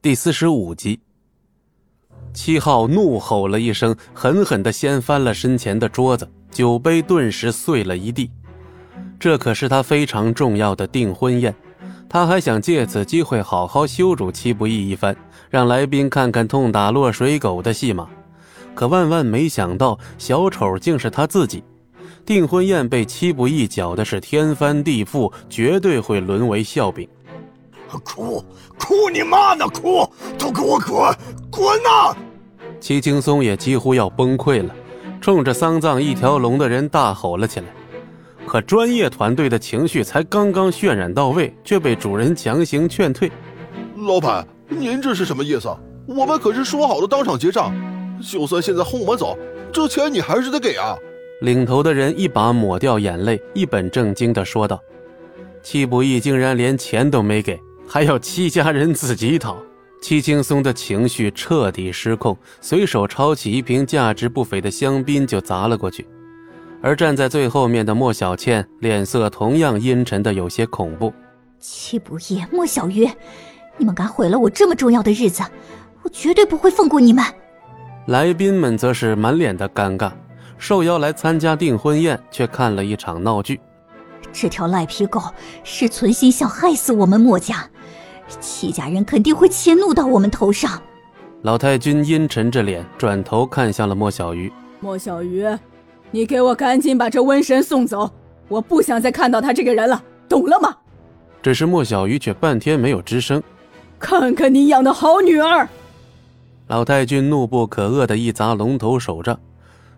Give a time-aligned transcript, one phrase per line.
[0.00, 1.00] 第四十五集，
[2.32, 8.30] 七号怒吼了一声，狠狠的掀翻了身前的桌子，酒杯顿时碎了一地。
[9.18, 11.52] 这可是他非常重要的订婚宴，
[12.08, 15.16] 他还想借此机会好好羞辱戚不义一番，
[15.50, 18.08] 让来宾看看痛打落水狗的戏码。
[18.76, 21.64] 可万万没想到，小丑竟是他自己。
[22.24, 27.08] 订婚宴被戚不义搅的是天翻地覆，绝对会沦为笑柄。
[28.04, 28.44] 哭
[28.78, 29.66] 哭你妈呢！
[29.68, 30.06] 哭，
[30.38, 31.16] 都给我滚
[31.50, 32.14] 滚呐！
[32.80, 34.74] 齐青松也几乎要崩溃了，
[35.20, 37.66] 冲着丧葬一条龙的人大吼了起来。
[38.46, 43.30] 可专业团队的情绪才刚刚渲染到位，却被主人强行劝退。
[44.06, 45.68] 老板，您这是什么意思？
[46.06, 47.74] 我们可是说好的当场结账，
[48.22, 49.36] 就算现在轰我们走，
[49.72, 50.96] 这钱你还是得给啊！
[51.42, 54.80] 领头的人一把抹掉眼泪，一本正经地说道
[55.62, 57.60] ：“戚不义竟然连钱都没给。”
[57.90, 59.56] 还要戚家人自己讨，
[60.02, 66.06] 戚青松的情绪彻底失控，随手抄起一瓶价值不菲的香槟就砸了过去。
[66.82, 71.12] 而站在最后面的莫小倩脸色同样阴沉的有些恐怖。
[71.58, 73.08] 戚不义、莫小鱼，
[73.78, 75.42] 你们敢毁了我这么重要的日子，
[76.02, 77.24] 我绝对不会放过你们。
[78.06, 80.12] 来宾们则是满脸的尴尬，
[80.58, 83.58] 受邀来参加订婚宴，却看了一场闹剧。
[84.30, 85.22] 这条赖皮狗
[85.64, 87.68] 是存心想害死我们莫家。
[88.40, 90.80] 戚家人肯定会迁怒到我们头上。
[91.42, 94.52] 老太君阴沉着脸，转头看向了莫小鱼。
[94.80, 95.46] 莫小鱼，
[96.10, 98.10] 你给我赶紧把这瘟神送走，
[98.48, 100.76] 我不想再看到他这个人了，懂了吗？
[101.42, 103.42] 只是莫小鱼却半天没有吱声。
[103.98, 105.68] 看看你养的好女儿！
[106.66, 109.38] 老太君怒不可遏的一砸龙头手杖。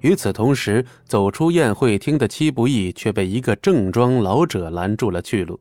[0.00, 5.58] 与此同时，走出宴会厅的戚不义却被一个正装老者拦住了去路。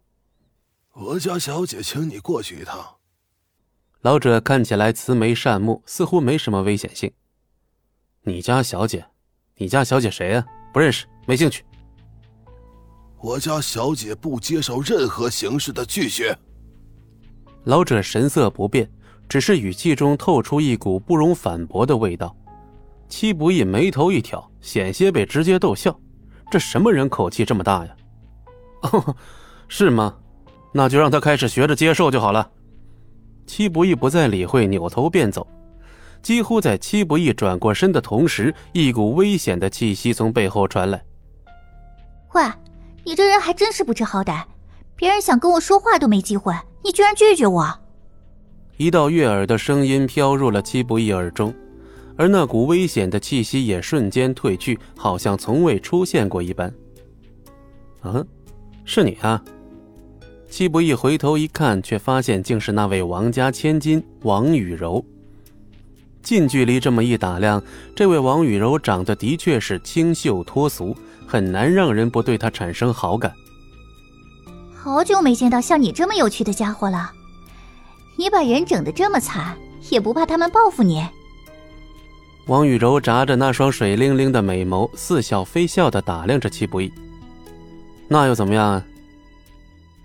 [0.94, 2.98] 我家小姐，请你过去一趟。
[4.02, 7.12] 老者看起来慈眉善目，似乎没什么危险性。
[8.22, 9.04] 你家小姐？
[9.58, 10.46] 你家小姐谁呀？
[10.72, 11.66] 不认识，没兴趣。
[13.20, 16.38] 我家小姐不接受任何形式的拒绝。
[17.64, 18.88] 老者神色不变，
[19.28, 22.36] 只是语气中透出一股不容反驳的味道。
[23.10, 26.00] 戚不义眉头一挑，险些被直接逗笑。
[26.52, 27.96] 这什么人口气这么大呀？
[28.84, 29.16] 哦，
[29.68, 30.20] 是吗？
[30.74, 32.52] 那就让他开始学着接受就好了。
[33.48, 35.48] 戚不义不再理会，扭头便走。
[36.22, 41.04] 几乎在戚不义转过身的同时，一股危险的气息从背后传来。
[42.34, 42.44] 喂，
[43.04, 44.44] 你这人还真是不知好歹！
[44.96, 47.80] 别人想跟我说话都没机会，你居然拒绝我！
[48.78, 51.54] 一道悦耳的声音飘入了戚不义耳中，
[52.18, 56.74] 而那股危险的气息也瞬间褪去，好像从未出现过一般。
[58.04, 58.26] 嗯，
[58.86, 59.44] 是你啊。
[60.54, 65.04] 戚不义回头一看，却发现竟是那位王家千金王雨柔。
[66.22, 67.60] 近距离这么一打量，
[67.96, 73.34] 这位王雨柔长得的确是清秀脱俗，很难让人不对她产生好感。
[74.76, 77.12] 好久没见到像你这么有趣的家伙了，
[78.16, 79.58] 你把人整得这么惨，
[79.90, 81.04] 也不怕他们报复你？
[82.46, 86.94] 王雨柔眨着那双水灵灵的美眸，似笑非笑地打量着戚不义。
[88.08, 88.84] 那又怎么样？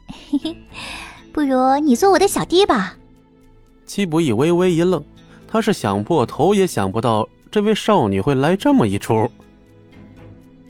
[0.08, 0.56] 嘿嘿，
[1.32, 2.96] 不如你做我的小弟吧。
[3.86, 5.02] 戚不义微微一愣，
[5.46, 9.30] 他是想破头也想不到这位少女会来这么一出。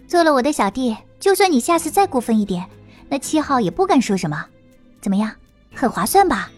[0.06, 2.64] 做了我的小弟，就算你下次再过分一点，
[3.08, 4.44] 那七号也不敢说什么。
[5.00, 5.30] 怎么样，
[5.74, 6.50] 很划算吧？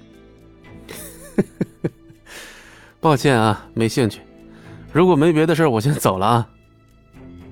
[3.01, 4.21] 抱歉啊，没兴趣。
[4.93, 6.49] 如果没别的事我先走了啊。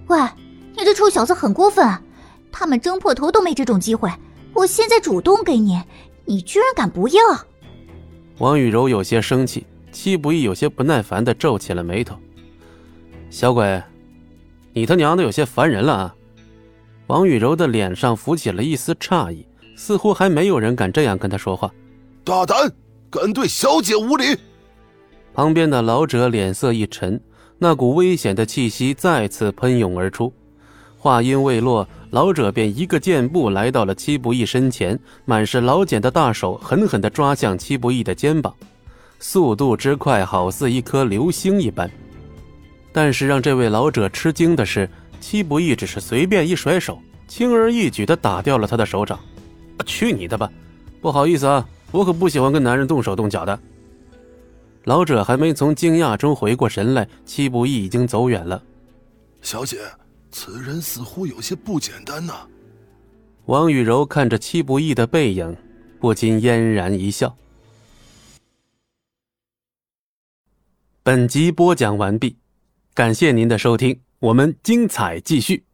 [0.09, 0.19] 喂，
[0.77, 1.87] 你这臭小子很过分，
[2.53, 4.11] 他们争破头都没这种机会。
[4.59, 5.81] 我现在主动给你，
[6.25, 7.23] 你居然敢不要？
[8.39, 12.19] 王雨柔有些生气，戚不义有些不耐烦的皱起了眉头。
[13.31, 13.81] 小鬼，
[14.73, 16.15] 你他娘的有些烦人了啊！
[17.07, 19.47] 王雨柔的脸上浮起了一丝诧异，
[19.77, 21.73] 似乎还没有人敢这样跟他说话。
[22.25, 22.73] 大胆，
[23.09, 24.37] 敢对小姐无礼！
[25.35, 27.21] 旁边的老者脸色一沉，
[27.59, 30.33] 那股危险的气息再次喷涌而出。
[31.09, 31.89] 话音未落。
[32.11, 38.55] 老者便一个箭步来到了戚不义身前，满是老茧的大手狠狠地抓向戚不义的肩膀，
[39.19, 41.91] 速度之快，好似一颗流星一般。
[42.93, 44.87] 但是让这位老者吃惊的是，
[45.19, 49.19] 戚不义只是随便一甩手，轻而易举地打掉了他的手掌。
[49.87, 50.51] 去你的吧！
[51.01, 53.59] 不好意思啊，我可不喜欢跟男人动手动脚的。
[54.85, 58.63] 老者还没从惊讶中回过神来，戚不义已经走远了。
[59.41, 59.79] 小姐。
[60.31, 62.47] 此人似乎有些不简单呐，
[63.47, 65.57] 王雨柔看着戚不易的背影，
[65.99, 67.37] 不禁嫣然一笑。
[71.03, 72.37] 本集播讲完毕，
[72.93, 75.68] 感谢您的收听，我们精彩继续。